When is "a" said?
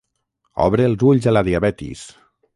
1.33-1.35